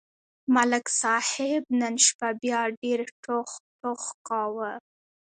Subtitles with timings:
[0.55, 4.71] ملک صاحب نن شپه بیا ډېر ټوخ ټوخ کاوه.